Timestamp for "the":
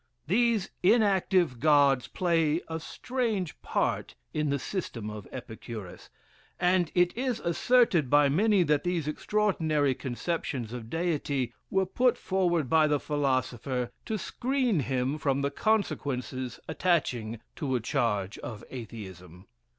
4.49-4.57, 12.87-12.99, 15.43-15.51